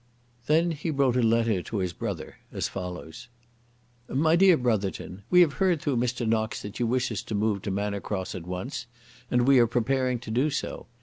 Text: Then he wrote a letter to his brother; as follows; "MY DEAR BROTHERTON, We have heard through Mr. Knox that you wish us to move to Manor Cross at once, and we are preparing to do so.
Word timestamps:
Then 0.47 0.71
he 0.71 0.89
wrote 0.89 1.15
a 1.15 1.21
letter 1.21 1.61
to 1.61 1.77
his 1.77 1.93
brother; 1.93 2.37
as 2.51 2.67
follows; 2.67 3.27
"MY 4.09 4.35
DEAR 4.35 4.57
BROTHERTON, 4.57 5.21
We 5.29 5.41
have 5.41 5.53
heard 5.61 5.79
through 5.79 5.97
Mr. 5.97 6.27
Knox 6.27 6.63
that 6.63 6.79
you 6.79 6.87
wish 6.87 7.11
us 7.11 7.21
to 7.21 7.35
move 7.35 7.61
to 7.61 7.69
Manor 7.69 8.01
Cross 8.01 8.33
at 8.33 8.47
once, 8.47 8.87
and 9.29 9.47
we 9.47 9.59
are 9.59 9.67
preparing 9.67 10.17
to 10.17 10.31
do 10.31 10.49
so. 10.49 10.87